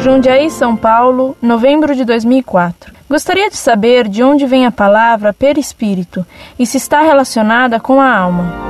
Jundiaí, 0.00 0.48
São 0.48 0.76
Paulo, 0.76 1.36
novembro 1.42 1.94
de 1.94 2.04
2004. 2.04 2.92
Gostaria 3.10 3.50
de 3.50 3.56
saber 3.56 4.08
de 4.08 4.22
onde 4.22 4.46
vem 4.46 4.64
a 4.64 4.70
palavra 4.70 5.32
perispírito 5.32 6.24
e 6.58 6.64
se 6.64 6.76
está 6.76 7.02
relacionada 7.02 7.80
com 7.80 8.00
a 8.00 8.16
alma. 8.16 8.68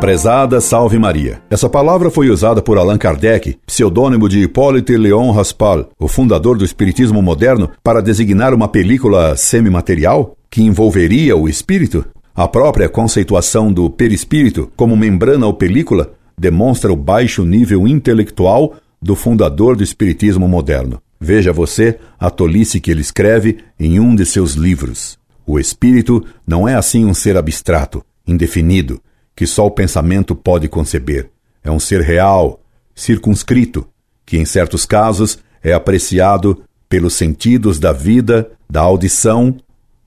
Prezada 0.00 0.60
Salve 0.60 0.98
Maria. 0.98 1.42
Essa 1.50 1.68
palavra 1.68 2.10
foi 2.10 2.30
usada 2.30 2.62
por 2.62 2.78
Allan 2.78 2.96
Kardec, 2.96 3.58
pseudônimo 3.66 4.28
de 4.28 4.40
Hippolyte 4.40 4.96
Léon 4.96 5.30
Raspal, 5.30 5.90
o 5.98 6.08
fundador 6.08 6.56
do 6.56 6.64
Espiritismo 6.64 7.20
moderno, 7.20 7.70
para 7.82 8.00
designar 8.00 8.54
uma 8.54 8.68
película 8.68 9.36
semimaterial 9.36 10.36
que 10.48 10.62
envolveria 10.62 11.36
o 11.36 11.48
espírito. 11.48 12.04
A 12.34 12.48
própria 12.48 12.88
conceituação 12.88 13.72
do 13.72 13.90
perispírito 13.90 14.70
como 14.76 14.96
membrana 14.96 15.46
ou 15.46 15.52
película 15.52 16.12
demonstra 16.40 16.90
o 16.90 16.96
baixo 16.96 17.44
nível 17.44 17.86
intelectual 17.86 18.76
do 19.00 19.14
fundador 19.14 19.76
do 19.76 19.84
Espiritismo 19.84 20.48
moderno. 20.48 21.02
Veja 21.20 21.52
você 21.52 21.98
a 22.18 22.30
tolice 22.30 22.80
que 22.80 22.90
ele 22.90 23.02
escreve 23.02 23.58
em 23.78 24.00
um 24.00 24.16
de 24.16 24.24
seus 24.24 24.54
livros. 24.54 25.18
O 25.46 25.58
espírito 25.58 26.24
não 26.46 26.66
é 26.66 26.74
assim 26.74 27.04
um 27.04 27.12
ser 27.12 27.36
abstrato, 27.36 28.02
indefinido, 28.26 29.02
que 29.36 29.46
só 29.46 29.66
o 29.66 29.70
pensamento 29.70 30.34
pode 30.34 30.66
conceber. 30.66 31.28
É 31.62 31.70
um 31.70 31.78
ser 31.78 32.00
real, 32.00 32.58
circunscrito, 32.94 33.86
que 34.24 34.38
em 34.38 34.46
certos 34.46 34.86
casos 34.86 35.38
é 35.62 35.74
apreciado 35.74 36.62
pelos 36.88 37.12
sentidos 37.12 37.78
da 37.78 37.92
vida, 37.92 38.50
da 38.68 38.80
audição 38.80 39.54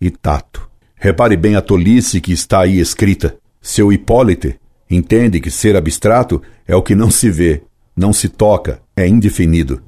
e 0.02 0.10
tato. 0.10 0.68
Repare 0.96 1.38
bem 1.38 1.56
a 1.56 1.62
tolice 1.62 2.20
que 2.20 2.34
está 2.34 2.62
aí 2.62 2.80
escrita. 2.80 3.38
Seu 3.62 3.94
Hipólite 3.94 4.60
entende 4.90 5.40
que 5.40 5.52
ser 5.52 5.76
abstrato 5.76 6.42
é 6.68 6.76
o 6.76 6.82
que 6.82 6.96
não 6.96 7.10
se 7.10 7.30
vê, 7.30 7.64
não 7.96 8.12
se 8.12 8.30
toca, 8.30 8.80
é 8.96 9.08
indefinido. 9.08 9.82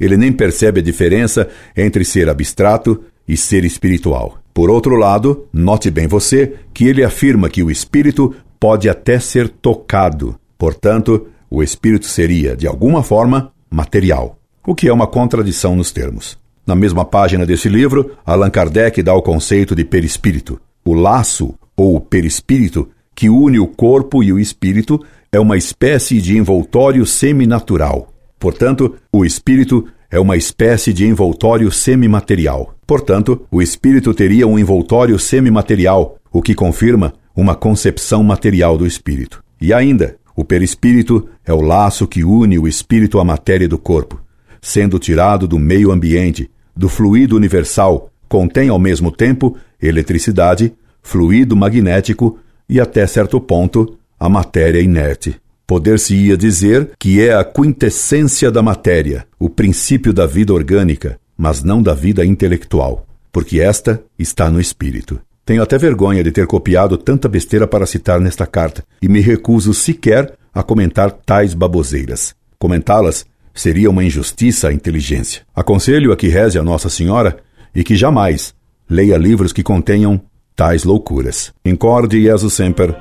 Ele 0.00 0.16
nem 0.16 0.32
percebe 0.32 0.80
a 0.80 0.82
diferença 0.82 1.48
entre 1.76 2.04
ser 2.04 2.28
abstrato 2.28 3.02
e 3.26 3.36
ser 3.36 3.64
espiritual. 3.64 4.38
Por 4.54 4.70
outro 4.70 4.96
lado, 4.96 5.46
note 5.52 5.90
bem 5.90 6.06
você 6.06 6.54
que 6.72 6.86
ele 6.86 7.04
afirma 7.04 7.48
que 7.48 7.62
o 7.62 7.70
espírito 7.70 8.34
pode 8.58 8.88
até 8.88 9.18
ser 9.20 9.48
tocado. 9.48 10.38
Portanto, 10.56 11.28
o 11.50 11.62
espírito 11.62 12.06
seria, 12.06 12.56
de 12.56 12.66
alguma 12.66 13.02
forma, 13.02 13.52
material, 13.70 14.38
o 14.66 14.74
que 14.74 14.88
é 14.88 14.92
uma 14.92 15.06
contradição 15.06 15.76
nos 15.76 15.92
termos. 15.92 16.38
Na 16.66 16.74
mesma 16.74 17.04
página 17.04 17.46
desse 17.46 17.68
livro, 17.68 18.16
Allan 18.26 18.50
Kardec 18.50 19.02
dá 19.02 19.14
o 19.14 19.22
conceito 19.22 19.74
de 19.74 19.84
perispírito. 19.84 20.60
O 20.84 20.92
laço, 20.92 21.54
ou 21.76 22.00
perispírito, 22.00 22.88
que 23.18 23.28
une 23.28 23.58
o 23.58 23.66
corpo 23.66 24.22
e 24.22 24.32
o 24.32 24.38
espírito, 24.38 25.04
é 25.32 25.40
uma 25.40 25.56
espécie 25.56 26.20
de 26.20 26.38
envoltório 26.38 27.04
seminatural. 27.04 28.12
Portanto, 28.38 28.94
o 29.12 29.24
espírito 29.24 29.88
é 30.08 30.20
uma 30.20 30.36
espécie 30.36 30.92
de 30.92 31.04
envoltório 31.04 31.68
semimaterial. 31.72 32.76
Portanto, 32.86 33.44
o 33.50 33.60
espírito 33.60 34.14
teria 34.14 34.46
um 34.46 34.56
envoltório 34.56 35.18
semimaterial, 35.18 36.16
o 36.30 36.40
que 36.40 36.54
confirma 36.54 37.12
uma 37.34 37.56
concepção 37.56 38.22
material 38.22 38.78
do 38.78 38.86
espírito. 38.86 39.42
E 39.60 39.72
ainda, 39.72 40.14
o 40.36 40.44
perispírito 40.44 41.28
é 41.44 41.52
o 41.52 41.60
laço 41.60 42.06
que 42.06 42.22
une 42.22 42.56
o 42.56 42.68
espírito 42.68 43.18
à 43.18 43.24
matéria 43.24 43.68
do 43.68 43.78
corpo, 43.78 44.22
sendo 44.62 44.96
tirado 44.96 45.48
do 45.48 45.58
meio 45.58 45.90
ambiente, 45.90 46.48
do 46.76 46.88
fluido 46.88 47.34
universal 47.34 48.12
contém 48.28 48.68
ao 48.68 48.78
mesmo 48.78 49.10
tempo 49.10 49.56
eletricidade, 49.82 50.72
fluido 51.02 51.56
magnético 51.56 52.38
e, 52.68 52.80
até 52.80 53.06
certo 53.06 53.40
ponto, 53.40 53.96
a 54.18 54.28
matéria 54.28 54.80
inerte. 54.80 55.36
Poder-se-ia 55.66 56.36
dizer 56.36 56.92
que 56.98 57.20
é 57.20 57.34
a 57.34 57.44
quintessência 57.44 58.50
da 58.50 58.62
matéria, 58.62 59.26
o 59.38 59.50
princípio 59.50 60.12
da 60.12 60.26
vida 60.26 60.52
orgânica, 60.52 61.18
mas 61.36 61.62
não 61.62 61.82
da 61.82 61.94
vida 61.94 62.24
intelectual, 62.24 63.06
porque 63.30 63.60
esta 63.60 64.02
está 64.18 64.50
no 64.50 64.60
espírito. 64.60 65.20
Tenho 65.44 65.62
até 65.62 65.78
vergonha 65.78 66.22
de 66.22 66.32
ter 66.32 66.46
copiado 66.46 66.96
tanta 66.98 67.28
besteira 67.28 67.66
para 67.66 67.86
citar 67.86 68.20
nesta 68.20 68.46
carta, 68.46 68.84
e 69.00 69.08
me 69.08 69.20
recuso 69.20 69.72
sequer 69.72 70.34
a 70.52 70.62
comentar 70.62 71.10
tais 71.12 71.54
baboseiras. 71.54 72.34
Comentá-las 72.58 73.24
seria 73.54 73.90
uma 73.90 74.04
injustiça 74.04 74.68
à 74.68 74.72
inteligência. 74.72 75.42
Aconselho 75.54 76.12
a 76.12 76.16
que 76.16 76.28
reze 76.28 76.58
a 76.58 76.62
Nossa 76.62 76.88
Senhora 76.88 77.38
e 77.74 77.84
que 77.84 77.96
jamais 77.96 78.54
leia 78.88 79.16
livros 79.16 79.52
que 79.52 79.62
contenham 79.62 80.20
tais 80.58 80.82
loucuras. 80.82 81.54
Incorde 81.64 82.20
Jesus 82.20 82.52
Semper, 82.52 82.92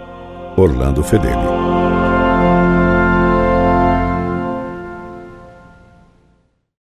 Orlando 0.55 1.01
Fedeli. 1.01 1.56